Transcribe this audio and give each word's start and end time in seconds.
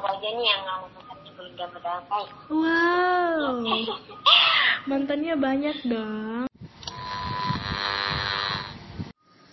aku 0.00 0.08
aja 0.16 0.28
nih 0.32 0.46
yang 0.48 0.62
belum 1.36 1.52
dapat 1.60 1.80
dapat. 1.84 2.26
Wow. 2.48 3.60
Mantannya 4.88 5.36
banyak 5.36 5.76
dong. 5.84 6.48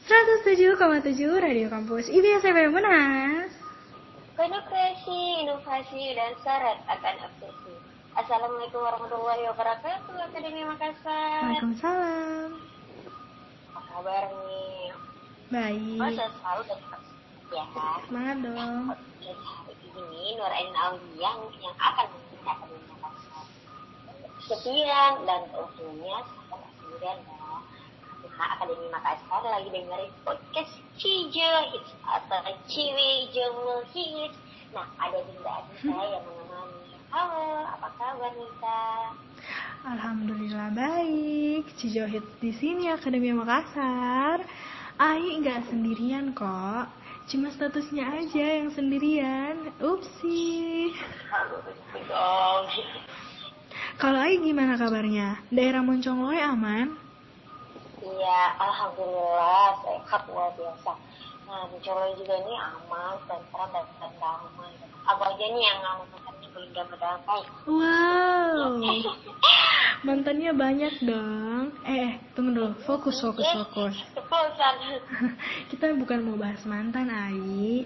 107,7 0.08 1.44
Radio 1.44 1.68
Kampus 1.68 2.08
IBS 2.08 2.48
FM 2.48 2.80
Unas. 2.80 3.52
Penetrasi, 4.40 5.44
inovasi, 5.44 6.16
dan 6.16 6.32
syarat 6.40 6.80
akan 6.88 7.16
obsesi. 7.28 7.76
Assalamualaikum 8.16 8.80
warahmatullahi 8.88 9.44
wabarakatuh, 9.52 10.16
Akademi 10.32 10.64
Makassar. 10.64 11.44
Waalaikumsalam. 11.44 12.50
Apa 13.76 13.80
kabar 13.84 14.24
nih? 14.32 14.96
Baik. 15.52 16.00
Masa 16.00 16.32
selalu 16.40 16.62
dan 16.72 16.80
ya. 17.52 17.66
Semangat 18.08 18.38
dong. 18.48 18.96
Ini 19.98 20.38
Nur 20.38 20.52
Ain 20.54 20.74
Aulia 20.78 21.32
yang 21.58 21.76
akan 21.82 22.08
Makassar. 22.46 23.46
Sekian 24.46 25.14
dan 25.26 25.44
usulnya 25.58 26.22
saya 26.22 26.68
sendirian 26.78 27.20
ya. 27.26 27.54
Karena 28.22 28.46
Akademi 28.54 28.88
Makassar 28.94 29.42
lagi 29.42 29.70
dengerin 29.74 30.14
podcast 30.22 30.74
Cijo 31.02 31.52
Hits 31.74 31.92
atau 32.06 32.46
Ciwi 32.70 33.34
Jomo 33.34 33.82
Hits. 33.90 34.38
Nah, 34.72 34.86
ada 35.02 35.18
Dinda 35.26 35.52
Anissa 35.66 35.98
yang 36.06 36.24
menemani. 36.28 36.94
Halo, 37.08 37.66
apa 37.66 37.88
kabar 37.98 38.32
Nisa? 38.36 38.80
Alhamdulillah 39.88 40.76
baik. 40.76 41.64
Cijohit 41.80 42.26
di 42.44 42.52
sini 42.52 42.92
Akademi 42.92 43.32
Makassar. 43.32 44.44
Ai 44.98 45.38
nggak 45.46 45.70
sendirian 45.70 46.34
kok. 46.34 46.90
Cuma 47.30 47.54
statusnya 47.54 48.18
aja 48.18 48.46
yang 48.66 48.74
sendirian. 48.74 49.70
Upsi. 49.78 50.90
Kalau 54.02 54.18
Ai 54.18 54.42
gimana 54.42 54.74
kabarnya? 54.74 55.38
Daerah 55.54 55.86
Moncongloe 55.86 56.42
aman? 56.42 56.98
Iya, 58.02 58.42
alhamdulillah 58.58 59.70
sehat 59.86 60.22
luar 60.34 60.50
biasa. 60.58 60.98
Nah, 61.46 61.70
mencoba 61.70 62.18
juga 62.18 62.34
ini 62.42 62.54
aman, 62.58 63.22
tentram 63.30 63.70
dan 63.70 64.14
damai. 64.18 64.74
Aku 65.14 65.22
aja 65.22 65.46
nih 65.46 65.62
yang 65.62 65.78
nggak 65.78 65.94
mantannya 66.10 66.48
belum 66.58 66.70
dapat 66.74 66.98
dapat. 66.98 67.42
Wow. 67.70 68.82
Mantannya 70.06 70.52
banyak 70.54 70.94
dong. 71.02 71.74
Eh, 71.82 71.98
eh, 71.98 72.12
tunggu 72.38 72.54
dulu. 72.54 72.72
Fokus, 72.86 73.18
fokus, 73.18 73.48
fokus. 73.50 73.96
Kita 75.74 75.90
bukan 75.98 76.20
mau 76.22 76.38
bahas 76.38 76.62
mantan, 76.70 77.10
Ai. 77.10 77.82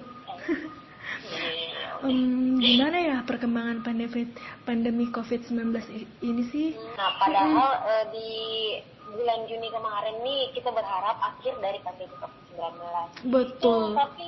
Em, 2.02 2.58
gimana 2.58 2.98
ya 2.98 3.17
perkembangan 3.23 3.86
pandemi 3.86 4.26
pandemi 4.66 5.06
COVID-19 5.14 5.70
i- 5.94 6.09
ini 6.26 6.44
sih? 6.50 6.70
Nah, 6.98 7.14
padahal 7.22 7.72
eh, 7.86 8.06
di 8.09 8.30
bulan 9.06 9.45
Juni 9.45 9.70
kemarin 9.70 10.16
nih 10.26 10.50
kita 10.52 10.73
berharap 10.73 11.22
akhir 11.22 11.62
dari 11.62 11.78
pandemi 11.86 12.16
COVID-19. 12.17 12.82
Betul. 13.30 13.94
tapi 13.94 14.28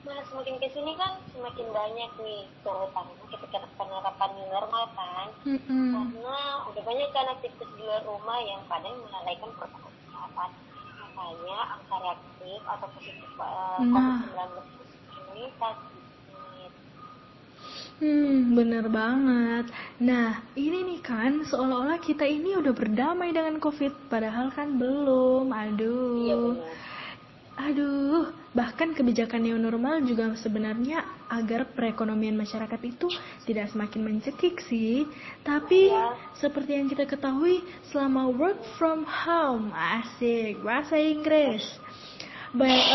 malah 0.00 0.24
semakin 0.32 0.56
ke 0.56 0.68
sini 0.72 0.96
kan 0.96 1.20
semakin 1.36 1.66
banyak 1.76 2.10
nih 2.24 2.42
terutama 2.64 3.12
ketika 3.28 3.58
penerapan 3.76 4.30
new 4.32 4.48
normal 4.48 4.84
kan. 4.96 5.28
Mm-mm. 5.44 5.92
karena 5.92 6.38
udah 6.72 6.82
banyak 6.84 7.08
kan 7.12 7.26
aktivitas 7.36 7.70
di 7.76 7.82
luar 7.84 8.02
rumah 8.08 8.38
yang 8.40 8.60
kadang 8.68 8.96
melalaikan 9.04 9.50
protokol 9.60 9.92
kesehatan 9.92 10.50
makanya 11.00 11.58
angka 11.76 11.96
reaktif 12.00 12.60
atau 12.64 12.86
positif 12.96 13.30
uh, 13.36 13.80
Nah. 13.84 14.24
COVID-19 14.24 14.64
ini 15.30 15.44
pasti 15.60 16.00
Hmm, 18.00 18.56
bener 18.56 18.88
banget. 18.88 19.68
Nah, 20.00 20.40
ini 20.56 20.88
nih 20.88 21.00
kan 21.04 21.44
seolah-olah 21.44 22.00
kita 22.00 22.24
ini 22.24 22.56
udah 22.56 22.72
berdamai 22.72 23.28
dengan 23.28 23.60
COVID, 23.60 24.08
padahal 24.08 24.48
kan 24.56 24.80
belum. 24.80 25.52
iya 25.52 25.60
Aduh. 25.68 26.56
Aduh, 27.60 28.32
bahkan 28.56 28.96
kebijakan 28.96 29.44
new 29.44 29.60
normal 29.60 30.00
juga 30.08 30.32
sebenarnya 30.40 31.04
agar 31.28 31.68
perekonomian 31.76 32.32
masyarakat 32.32 32.80
itu 32.88 33.04
tidak 33.44 33.68
semakin 33.68 34.00
mencekik 34.00 34.64
sih. 34.64 35.04
Tapi 35.44 35.92
Ya. 35.92 36.16
seperti 36.40 36.80
yang 36.80 36.88
kita 36.88 37.04
ketahui, 37.04 37.60
selama 37.92 38.32
work 38.32 38.64
from 38.80 39.04
home, 39.04 39.68
asik, 39.76 40.56
bahasa 40.64 40.96
Inggris. 40.96 41.60
Banyak 42.56 42.88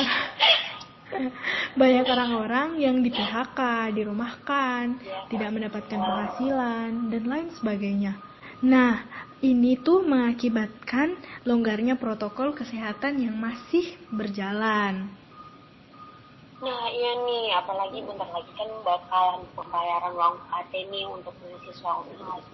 banyak 1.81 2.05
orang-orang 2.09 2.81
yang 2.81 3.05
di 3.05 3.13
PHK, 3.13 3.93
dirumahkan, 3.93 4.97
tidak 5.29 5.49
mendapatkan 5.53 5.99
penghasilan, 6.01 7.13
dan 7.13 7.23
lain 7.29 7.47
sebagainya. 7.53 8.17
Nah, 8.61 9.03
ini 9.43 9.77
tuh 9.79 10.03
mengakibatkan 10.07 11.19
longgarnya 11.47 11.95
protokol 11.99 12.55
kesehatan 12.55 13.19
yang 13.23 13.35
masih 13.39 13.85
berjalan. 14.11 15.17
nah 16.63 16.87
iya 16.89 17.11
nih 17.27 17.51
apalagi 17.59 17.99
bentar 18.07 18.27
lagi 18.31 18.51
kan 18.59 18.69
bakalan 18.87 19.43
pembayaran 19.55 20.13
uang 20.15 20.35
UKT 20.39 20.73
nih 20.91 21.03
untuk 21.15 21.35
mahasiswa 21.43 21.91
unhas 22.07 22.45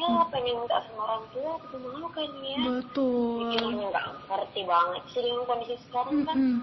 ya 0.00 0.24
pengen 0.32 0.64
minta 0.64 0.78
sama 0.88 1.02
orang 1.06 1.24
tua? 1.34 1.52
Tapi 1.60 1.76
mau 1.84 2.08
kan 2.08 2.30
ya? 2.40 2.60
Betul. 2.64 3.52
Pikirnya 3.52 3.86
nggak 3.92 4.06
ngerti 4.28 4.60
banget 4.64 5.02
sih 5.12 5.20
dengan 5.20 5.44
kondisi 5.44 5.76
sekarang 5.86 6.24
kan. 6.24 6.36
Mm-mm. 6.38 6.56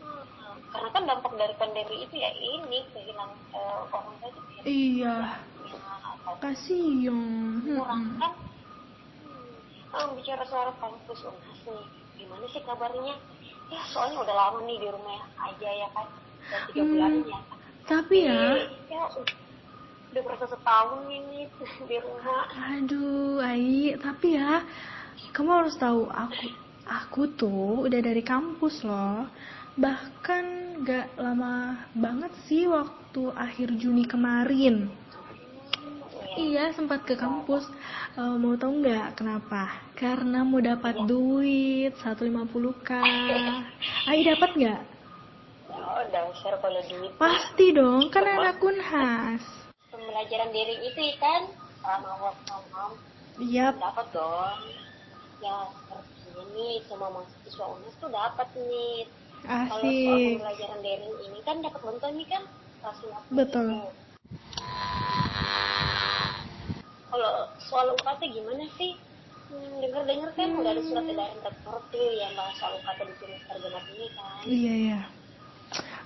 Hmm, 0.00 0.56
karena 0.70 0.88
kan 0.94 1.02
dampak 1.08 1.32
dari 1.40 1.54
pandemi 1.58 1.96
itu 2.04 2.14
ya 2.14 2.30
ini 2.36 2.78
kehilangan 2.94 3.32
eh, 3.58 3.80
orang 3.90 4.16
tadi 4.22 4.40
Iya, 4.66 5.14
atau 5.62 5.95
kasihan. 6.42 7.62
kan 7.80 8.32
hmm. 9.22 9.94
ah, 9.94 10.06
bicara 10.14 10.44
soal 10.46 10.74
kampus 10.82 11.20
unhas 11.22 11.60
nih 11.64 11.84
gimana 12.16 12.44
sih 12.50 12.62
kabarnya 12.64 13.14
ya 13.66 13.80
soalnya 13.90 14.22
udah 14.22 14.34
lama 14.34 14.58
nih 14.64 14.78
di 14.78 14.88
rumah 14.90 15.20
aja 15.38 15.68
ya 15.70 15.88
kan 15.94 16.06
udah 16.46 16.60
tiga 16.70 16.82
Hmm. 16.82 16.90
bulan 16.92 17.12
ya 17.24 17.40
Tapi 17.86 18.16
ya, 18.26 18.66
ya 18.90 19.02
udah 20.10 20.22
berasa 20.26 20.46
setahun 20.50 21.00
ini 21.06 21.46
di 21.90 21.96
rumah 22.02 22.50
aduh, 22.50 23.38
Ai, 23.38 23.94
tapi 23.94 24.34
ya, 24.34 24.66
kamu 25.30 25.50
harus 25.62 25.78
tahu 25.78 26.10
aku, 26.10 26.46
aku 26.82 27.22
tuh 27.36 27.86
udah 27.86 28.00
dari 28.02 28.26
kampus 28.26 28.82
loh. 28.82 29.30
Bahkan 29.76 30.44
gak 30.82 31.14
lama 31.20 31.78
banget 31.92 32.32
sih 32.48 32.64
waktu 32.66 33.28
akhir 33.36 33.76
Juni 33.76 34.02
kemarin. 34.02 34.88
Iya, 36.36 36.68
sempat 36.76 37.08
ke 37.08 37.16
kampus. 37.16 37.64
Eh, 38.14 38.34
mau 38.36 38.54
tahu 38.54 38.84
nggak 38.84 39.16
kenapa? 39.16 39.62
Karena 39.96 40.44
mau 40.44 40.60
dapat 40.60 40.94
duit 41.08 41.96
150k. 41.96 42.90
Ai 44.06 44.20
dapat 44.22 44.50
nggak? 44.54 44.82
oh 45.66 46.02
dasar 46.08 46.56
kalau 46.58 46.80
duit 46.88 47.12
Pasti 47.16 47.66
dong, 47.70 48.08
kan 48.08 48.24
anak 48.24 48.58
unhas. 48.60 49.42
pembelajaran 49.88 50.52
daring 50.52 50.82
itu 50.82 51.00
kan 51.16 51.40
selama 51.80 52.10
work 52.20 52.36
from 52.44 52.64
home 52.70 52.96
Yap, 53.38 53.76
dapat 53.80 54.06
dong 54.12 54.60
ya 55.40 55.56
nih 56.52 56.84
semua 56.84 57.08
mahasiswa 57.12 57.64
UNES 57.64 57.96
tuh 57.96 58.10
dapat 58.12 58.48
nih 58.56 59.08
kalau 59.40 59.68
soal 59.68 59.88
asik. 59.88 60.36
pembelajaran 60.36 60.80
daring 60.80 61.16
ini 61.22 61.38
kan 61.44 61.56
dapat 61.64 61.80
bantuan 61.80 62.12
nih 62.16 62.28
kan 62.28 62.42
Betul. 63.30 63.68
kalau 63.72 63.88
soal 67.76 67.92
UKT 67.92 68.32
gimana 68.32 68.64
sih 68.80 68.96
hmm, 69.52 69.84
dengar-dengar 69.84 70.32
kan 70.32 70.48
udah 70.56 70.72
ada 70.72 70.80
surat 70.80 71.04
edaran 71.12 71.40
tertentu 71.44 72.02
yang 72.16 72.32
bahas 72.32 72.56
soal 72.56 72.72
UKT 72.80 73.00
di 73.04 73.14
semester 73.20 73.56
genap 73.60 73.84
ini 73.92 74.06
kan 74.16 74.40
Iya, 74.48 74.72
iya. 74.80 74.98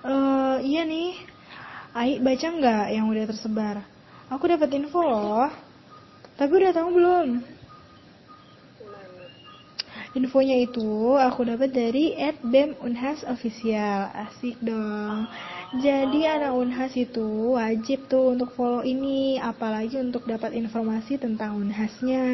Eh, 0.00 0.56
iya 0.66 0.82
nih. 0.82 1.12
Ai 1.94 2.18
baca 2.18 2.46
nggak 2.50 2.86
yang 2.90 3.06
udah 3.06 3.24
tersebar? 3.30 3.86
Aku 4.34 4.50
dapat 4.50 4.74
info 4.74 4.98
loh. 4.98 5.46
Tapi 6.34 6.52
udah 6.58 6.72
tahu 6.74 6.88
belum? 6.90 7.28
Infonya 10.10 10.56
itu 10.58 11.14
aku 11.22 11.46
dapat 11.46 11.70
dari 11.70 12.18
@bem 12.42 12.74
Unhas 12.82 13.22
Official. 13.22 14.10
Asik 14.10 14.58
dong. 14.58 15.30
Jadi 15.70 16.26
anak 16.26 16.50
Unhas 16.58 16.90
itu 16.98 17.54
wajib 17.54 18.10
tuh 18.10 18.34
untuk 18.34 18.50
follow 18.58 18.82
ini, 18.82 19.38
apalagi 19.38 20.02
untuk 20.02 20.26
dapat 20.26 20.50
informasi 20.58 21.14
tentang 21.14 21.62
Unhasnya. 21.62 22.26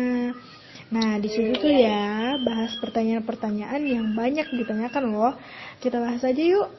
Nah, 0.88 1.20
di 1.20 1.28
situ 1.28 1.52
tuh 1.60 1.68
ya 1.68 2.40
bahas 2.40 2.72
pertanyaan-pertanyaan 2.80 3.82
yang 3.84 4.16
banyak 4.16 4.48
ditanyakan 4.56 5.12
loh. 5.12 5.34
Kita 5.84 6.00
bahas 6.00 6.24
aja 6.24 6.40
yuk. 6.40 6.72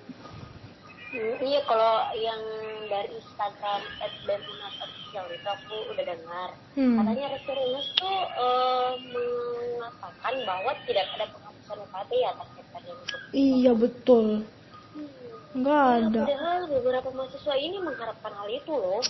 Hmm, 1.13 1.37
iya 1.45 1.61
kalau 1.69 2.09
yang 2.17 2.41
dari 2.89 3.15
Instagram 3.15 3.81
@bemunas.official 4.25 5.25
itu 5.29 5.47
aku 5.47 5.75
udah 5.93 6.05
dengar 6.09 6.49
Hmm. 6.77 6.93
katanya 6.93 7.25
Rektor 7.33 7.57
Unas 7.57 7.87
tuh 7.97 8.17
eh, 8.37 8.91
mengatakan 9.13 10.35
bahwa 10.45 10.71
tidak 10.85 11.05
ada 11.15 11.25
penghapusan 11.25 11.77
UKT 11.85 12.11
ya 12.21 12.31
terkait 12.37 12.97
Iya 13.33 13.71
betul. 13.73 14.45
Hmm, 15.47 15.59
Nggak 15.63 15.83
ada. 15.83 16.21
Padahal 16.23 16.59
beberapa 16.67 17.09
mahasiswa 17.11 17.55
ini 17.55 17.77
mengharapkan 17.79 18.31
hal 18.33 18.47
itu 18.47 18.71
loh. 18.71 19.01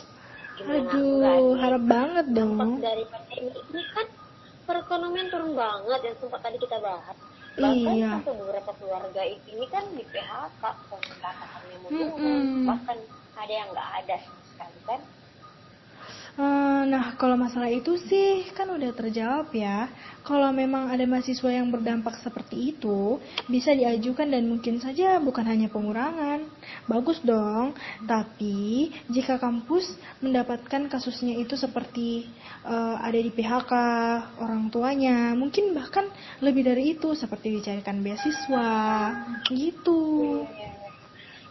Gimana 0.58 0.90
Aduh, 0.90 1.06
enggak 1.06 1.38
harap 1.62 1.84
banget 1.86 2.26
dampak 2.34 2.66
dong. 2.66 2.82
dari 2.82 3.04
pandemi 3.06 3.50
ini 3.54 3.84
kan 3.94 4.08
perekonomian 4.66 5.28
turun 5.30 5.54
banget 5.54 6.00
yang 6.02 6.16
sempat 6.18 6.40
tadi 6.42 6.58
kita 6.58 6.78
bahas. 6.80 7.18
Bahkan 7.58 7.94
Iya. 7.94 8.10
sampai 8.16 8.34
beberapa 8.38 8.72
keluarga 8.78 9.22
ini 9.26 9.66
kan 9.70 9.84
di 9.92 10.04
PHK, 10.06 10.62
pendapatannya 10.62 11.78
mau 11.82 11.90
turun, 11.90 12.22
Mm-mm. 12.22 12.66
bahkan 12.66 12.98
ada 13.34 13.54
yang 13.54 13.70
nggak 13.70 13.90
ada 14.02 14.16
sekali 14.48 14.80
kan. 14.86 15.02
Eh, 16.38 16.68
Nah, 16.88 17.20
kalau 17.20 17.36
masalah 17.36 17.68
itu 17.68 18.00
sih 18.08 18.48
kan 18.56 18.70
udah 18.72 18.96
terjawab 18.96 19.52
ya. 19.52 19.92
Kalau 20.24 20.54
memang 20.56 20.88
ada 20.88 21.04
mahasiswa 21.04 21.52
yang 21.52 21.68
berdampak 21.68 22.16
seperti 22.24 22.78
itu, 22.78 23.20
bisa 23.52 23.76
diajukan 23.76 24.30
dan 24.30 24.48
mungkin 24.48 24.80
saja 24.80 25.20
bukan 25.20 25.44
hanya 25.44 25.68
pengurangan. 25.68 26.48
Bagus 26.88 27.20
dong. 27.26 27.76
Tapi, 28.08 28.88
jika 29.12 29.36
kampus 29.36 29.84
mendapatkan 30.24 30.88
kasusnya 30.88 31.36
itu 31.42 31.60
seperti 31.60 32.30
eh, 32.64 32.96
ada 33.04 33.20
di 33.20 33.32
PHK 33.36 33.74
orang 34.40 34.70
tuanya, 34.72 35.36
mungkin 35.36 35.76
bahkan 35.76 36.08
lebih 36.40 36.64
dari 36.70 36.96
itu 36.96 37.18
seperti 37.18 37.60
dicarikan 37.60 38.00
beasiswa. 38.00 38.72
Gitu. 39.52 40.02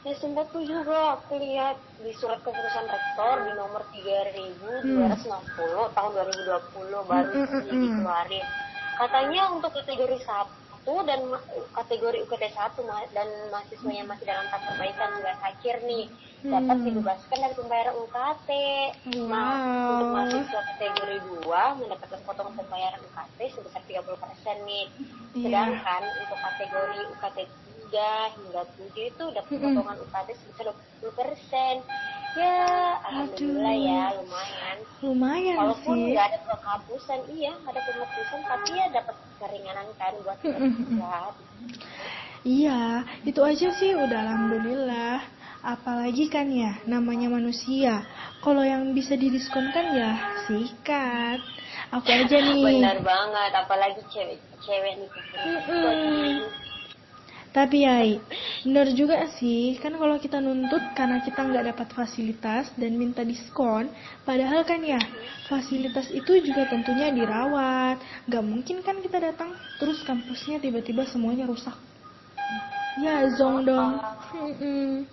Ya 0.07 0.15
sempat 0.15 0.47
tuh 0.55 0.63
juga 0.63 1.19
aku 1.19 1.35
lihat 1.35 1.75
di 1.99 2.15
surat 2.15 2.39
keputusan 2.39 2.87
rektor 2.87 3.43
di 3.43 3.53
nomor 3.59 3.83
3260 3.91 4.87
tahun 5.91 6.11
2020 6.15 7.11
baru 7.11 7.27
Mm, 7.35 7.43
mm, 7.43 7.51
mm, 7.51 7.67
mm. 7.67 7.81
dikeluarin. 7.83 8.47
Katanya 8.97 9.43
untuk 9.51 9.75
kategori 9.75 10.19
1 10.23 10.47
dan 11.03 11.21
kategori 11.75 12.23
UKT 12.23 12.45
1 12.55 12.87
ma- 12.87 13.11
dan 13.11 13.27
mahasiswa 13.51 13.91
yang 13.91 14.07
masih 14.07 14.31
dalam 14.31 14.47
tahap 14.47 14.63
perbaikan 14.71 15.11
tugas 15.19 15.39
akhir 15.43 15.83
nih 15.83 16.07
dapat 16.47 16.77
Hmm. 16.79 16.87
dibebaskan 16.87 17.39
dari 17.43 17.55
pembayaran 17.59 17.95
UKT. 17.99 18.51
Nah, 19.27 19.53
untuk 19.91 20.07
Wow. 20.07 20.15
mahasiswa 20.15 20.61
kategori 20.71 21.17
2 21.43 21.83
mendapatkan 21.83 22.21
potongan 22.23 22.55
pembayaran 22.55 23.03
UKT 23.03 23.39
sebesar 23.59 23.83
30% 23.83 24.63
nih. 24.63 24.87
Iya. 25.35 25.43
Sedangkan 25.43 26.03
untuk 26.23 26.39
kategori 26.39 27.01
UKT 27.11 27.39
3 27.91 28.35
hingga 28.37 28.63
7 28.67 29.11
itu 29.11 29.25
dapat 29.31 29.53
potongan 29.55 29.97
UKT 30.03 30.29
sebesar 30.43 30.67
20%. 31.03 31.83
Ya, 32.37 32.61
alhamdulillah 33.09 33.73
Aduh. 33.73 33.89
ya, 33.89 34.03
lumayan. 34.21 34.77
Lumayan 35.01 35.57
Walaupun 35.57 35.97
sih. 35.97 36.13
nggak 36.13 36.27
ada 36.29 36.39
penghapusan, 36.45 37.21
iya 37.33 37.53
nggak 37.65 37.73
ada 37.73 37.83
penghapusan, 37.89 38.41
tapi 38.45 38.71
ya 38.77 38.87
dapat 38.93 39.17
keringanan 39.41 39.89
kan 39.97 40.13
buat 40.21 40.39
berat. 40.45 41.35
Iya, 42.45 42.81
itu 43.25 43.41
aja 43.41 43.69
sih 43.81 43.91
udah 43.97 44.19
alhamdulillah. 44.21 45.19
Apalagi 45.67 46.31
kan 46.31 46.47
ya, 46.53 46.79
namanya 46.87 47.27
manusia. 47.27 48.05
Kalau 48.39 48.63
yang 48.63 48.93
bisa 48.95 49.17
didiskonkan 49.19 49.97
ya 49.97 50.13
sikat. 50.47 51.41
Aku 51.91 52.07
aja 52.07 52.37
nih. 52.53 52.85
Benar 52.85 53.01
banget, 53.03 53.51
apalagi 53.51 53.99
cewek-cewek 54.13 54.93
nih. 55.01 55.11
Mm-mm. 55.41 56.66
Tapi 57.57 57.89
ya, 57.89 58.05
bener 58.69 58.93
juga 58.93 59.25
sih, 59.41 59.81
kan 59.81 59.97
kalau 59.97 60.21
kita 60.21 60.45
nuntut 60.45 60.85
karena 60.93 61.17
kita 61.25 61.41
nggak 61.41 61.73
dapat 61.73 61.89
fasilitas 61.97 62.69
dan 62.77 63.01
minta 63.01 63.25
diskon, 63.25 63.89
padahal 64.29 64.61
kan 64.69 64.85
ya, 64.85 65.01
fasilitas 65.49 66.13
itu 66.13 66.37
juga 66.45 66.69
tentunya 66.69 67.09
dirawat. 67.09 67.97
Gak 68.29 68.45
mungkin 68.45 68.85
kan 68.85 69.01
kita 69.01 69.25
datang, 69.25 69.57
terus 69.81 70.05
kampusnya 70.05 70.61
tiba-tiba 70.61 71.09
semuanya 71.09 71.49
rusak. 71.49 71.73
Ya, 73.01 73.25
zong 73.41 73.65
dong. 73.65 74.05
Mm-mm. 74.37 75.09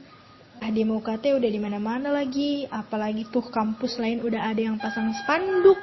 Ah, 0.59 0.71
di 0.71 0.83
UKT 0.83 1.39
udah 1.39 1.47
di 1.51 1.59
mana-mana 1.63 2.11
lagi, 2.11 2.67
apalagi 2.67 3.23
tuh 3.31 3.47
kampus 3.47 3.95
lain 4.03 4.19
udah 4.19 4.51
ada 4.51 4.59
yang 4.59 4.75
pasang 4.83 5.15
spanduk. 5.15 5.79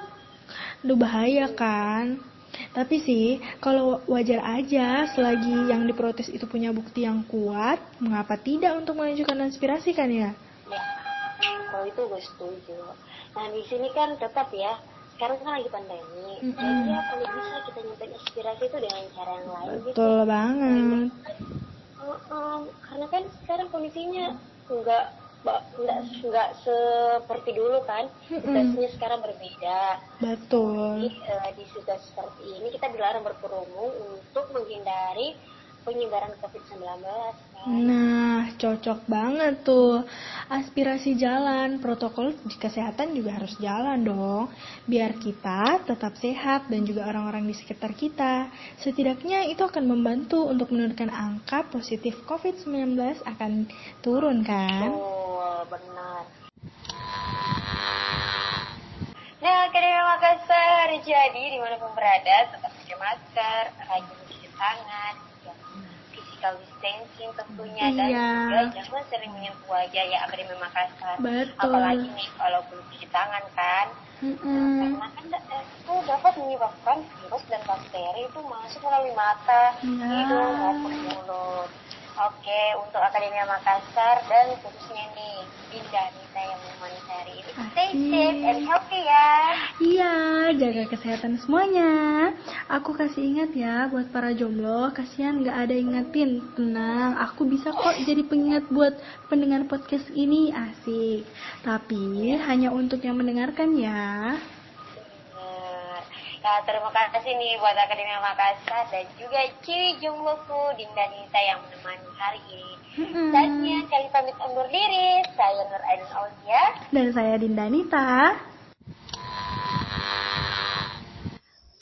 Aduh 0.85 0.97
bahaya 1.01 1.49
kan. 1.56 2.21
Tapi 2.70 2.97
sih, 3.02 3.38
kalau 3.62 4.02
wajar 4.11 4.43
aja 4.43 5.06
selagi 5.14 5.70
yang 5.70 5.87
diprotes 5.87 6.26
itu 6.31 6.47
punya 6.50 6.75
bukti 6.75 7.06
yang 7.06 7.23
kuat, 7.31 7.79
mengapa 8.02 8.38
tidak 8.38 8.75
untuk 8.79 8.99
mengajukan 8.99 9.47
aspirasi 9.50 9.94
kan 9.94 10.11
ya? 10.11 10.35
Ya, 10.67 10.82
kalau 11.70 11.87
itu 11.87 12.02
gue 12.02 12.23
setuju. 12.23 12.79
Nah 13.38 13.47
di 13.55 13.62
sini 13.70 13.88
kan 13.94 14.19
tetap 14.19 14.50
ya, 14.50 14.79
sekarang 15.14 15.38
kan 15.44 15.61
lagi 15.61 15.70
pandemi. 15.70 16.41
Mm-mm. 16.43 16.56
Jadi 16.56 16.82
ya 16.91 17.00
kalau 17.06 17.26
bisa 17.29 17.58
kita 17.70 17.81
nyampein 17.87 18.12
aspirasi 18.17 18.62
itu 18.67 18.79
dengan 18.81 19.05
cara 19.14 19.31
yang 19.37 19.49
lain 19.50 19.70
gitu. 19.70 19.87
Betul 19.94 20.19
banget. 20.26 21.06
Heeh, 22.00 22.58
karena 22.88 23.06
kan 23.12 23.23
sekarang 23.44 23.69
kondisinya 23.69 24.25
nggak 24.70 25.05
nggak 25.41 25.61
nggak 26.29 26.49
seperti 26.61 27.51
dulu 27.57 27.81
kan. 27.89 28.09
Situasinya 28.29 28.91
sekarang 28.93 29.21
berbeda. 29.25 29.81
Betul. 30.21 31.09
Jadi 31.09 31.11
eh, 31.25 31.51
di 31.57 31.65
situasi 31.73 32.05
seperti 32.13 32.45
ini 32.61 32.69
kita 32.69 32.93
dilarang 32.93 33.25
berkerumun 33.25 34.21
untuk 34.21 34.53
menghindari 34.53 35.33
penyebaran 35.81 36.37
COVID-19 36.45 36.85
kan. 37.01 37.33
Nah, 37.69 38.53
cocok 38.57 39.05
banget 39.05 39.65
tuh. 39.65 40.05
Aspirasi 40.49 41.17
jalan, 41.17 41.81
protokol 41.81 42.33
di 42.45 42.57
kesehatan 42.57 43.13
juga 43.13 43.37
harus 43.37 43.53
jalan 43.61 44.01
dong. 44.01 44.49
Biar 44.89 45.17
kita 45.21 45.85
tetap 45.85 46.17
sehat 46.21 46.69
dan 46.73 46.85
juga 46.89 47.09
orang-orang 47.09 47.49
di 47.49 47.55
sekitar 47.57 47.93
kita. 47.97 48.49
Setidaknya 48.81 49.49
itu 49.49 49.61
akan 49.65 49.85
membantu 49.89 50.49
untuk 50.49 50.73
menurunkan 50.73 51.13
angka 51.13 51.69
positif 51.69 52.17
COVID-19 52.25 52.97
akan 53.25 53.69
turun 54.01 54.41
kan? 54.45 55.19
Betul, 55.61 55.77
benar. 55.77 56.25
Nah, 59.41 59.57
Akademi 59.69 60.01
Makassar, 60.01 60.89
jadi 61.05 61.37
di 61.53 61.59
mana 61.61 61.77
pun 61.77 61.93
berada, 61.93 62.37
tetap 62.49 62.73
pakai 62.73 62.97
masker, 62.97 63.65
rajin 63.77 64.21
cuci 64.25 64.49
tangan, 64.57 65.15
ya, 65.45 65.53
physical 66.09 66.57
distancing 66.65 67.29
tentunya, 67.37 67.93
dan 67.93 68.09
Iya. 68.09 68.25
juga 68.25 68.59
jangan 68.73 69.05
sering 69.12 69.33
menyentuh 69.37 69.69
wajah 69.69 70.05
ya 70.09 70.19
Akademi 70.25 70.57
Makassar. 70.57 71.17
Betul. 71.21 71.61
Apalagi 71.61 72.09
nih 72.09 72.29
kalau 72.41 72.61
belum 72.73 72.85
cuci 72.89 73.06
tangan 73.13 73.45
kan, 73.53 73.87
Mm-mm. 74.25 74.81
karena 74.81 75.06
kan 75.13 75.25
da- 75.29 75.45
itu 75.77 75.95
dapat 76.09 76.33
menyebabkan 76.41 76.99
virus 77.05 77.45
dan 77.53 77.61
bakteri 77.69 78.33
itu 78.33 78.41
masuk 78.41 78.81
melalui 78.81 79.13
mata, 79.13 79.77
Iya. 79.85 80.09
hidung 80.09 80.53
maupun 80.56 80.93
mulut. 81.05 81.71
Oke, 82.31 82.62
untuk 82.79 83.03
Akademia 83.03 83.43
Makassar 83.43 84.23
dan 84.31 84.55
khususnya 84.62 85.03
nih 85.19 85.43
Dinda 85.75 86.03
Nita 86.15 86.41
yang 86.47 86.61
menemani 86.62 87.00
hari 87.11 87.32
ini. 87.43 87.50
Stay 87.75 87.91
safe 87.91 88.43
and 88.47 88.61
healthy 88.71 89.00
ya. 89.03 89.31
Iya, 89.82 90.15
jaga 90.55 90.82
kesehatan 90.94 91.34
semuanya. 91.43 91.91
Aku 92.70 92.94
kasih 92.94 93.22
ingat 93.34 93.51
ya 93.51 93.91
buat 93.91 94.15
para 94.15 94.31
jomblo, 94.31 94.94
kasihan 94.94 95.43
gak 95.43 95.58
ada 95.67 95.75
ingetin. 95.75 96.39
Tenang, 96.55 97.19
aku 97.19 97.51
bisa 97.51 97.75
kok 97.75 97.99
jadi 98.06 98.22
pengingat 98.22 98.70
buat 98.70 98.94
pendengar 99.27 99.67
podcast 99.67 100.06
ini, 100.15 100.55
asik. 100.55 101.27
Tapi 101.67 102.39
hanya 102.46 102.70
untuk 102.70 103.03
yang 103.03 103.19
mendengarkan 103.19 103.75
ya. 103.75 104.39
Nah, 106.41 106.56
terima 106.65 106.89
kasih 106.89 107.37
nih 107.37 107.61
buat 107.61 107.77
Akademia 107.77 108.17
Makassar 108.17 108.89
dan 108.89 109.05
juga 109.20 109.44
Ciwi 109.61 110.01
Jombloku 110.01 110.73
Dinda 110.73 111.05
Nita 111.13 111.37
yang 111.37 111.61
menemani 111.61 112.11
hari 112.17 112.41
ini. 112.49 112.73
Mm-mm. 112.97 113.29
Saatnya 113.29 113.77
kali 113.93 114.06
pamit 114.09 114.37
undur 114.41 114.65
diri. 114.73 115.20
Saya 115.37 115.69
Nur 115.69 115.82
Ain 115.85 116.03
Aulia. 116.17 116.65
Dan 116.89 117.06
saya 117.13 117.37
Dinda 117.37 117.69
Nita. 117.69 118.41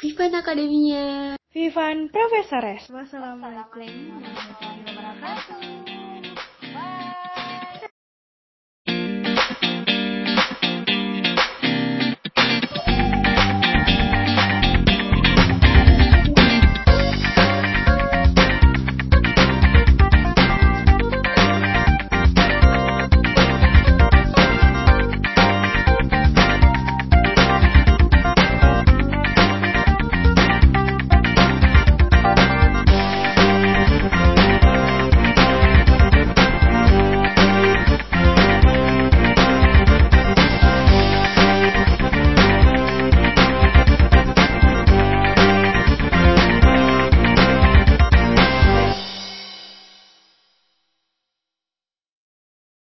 Vivan 0.02 0.34
Akademinya. 0.34 1.38
Vivan 1.54 2.10
Profesores. 2.10 2.90
Wassalamualaikum 2.90 3.86
warahmatullahi 4.14 4.77